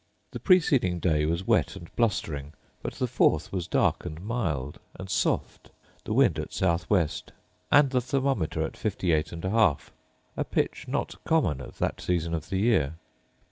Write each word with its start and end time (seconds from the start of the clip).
The 0.31 0.39
preceding 0.39 0.97
day 0.97 1.27
was 1.27 1.45
wet 1.45 1.75
and 1.75 1.95
blustering, 1.95 2.53
but 2.81 2.93
the 2.95 3.05
fourth 3.05 3.51
was 3.53 3.67
dark 3.67 4.03
and 4.03 4.19
mild, 4.19 4.79
and 4.95 5.07
soft, 5.07 5.69
the 6.05 6.13
wind 6.13 6.39
at 6.39 6.51
south 6.51 6.89
west, 6.89 7.33
and 7.71 7.91
the 7.91 8.01
thermometer 8.01 8.63
at 8.63 8.75
58 8.75 9.27
1/2; 9.27 9.79
a 10.35 10.43
pitch 10.43 10.87
not 10.87 11.23
common 11.23 11.61
at 11.61 11.75
that 11.75 12.01
season 12.01 12.33
of 12.33 12.49
the 12.49 12.57
year. 12.57 12.95